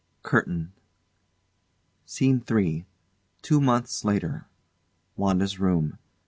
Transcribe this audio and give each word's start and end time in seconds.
CURTAIN 0.23 0.71
SCENE 2.07 2.43
III. 2.49 2.87
TWO 3.43 3.61
MONTHS 3.61 4.03
LATER 4.03 4.47
WANDA'S 5.15 5.59
room. 5.59 5.99